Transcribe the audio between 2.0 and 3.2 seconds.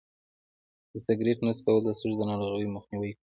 د ناروغۍ مخنیوی کوي.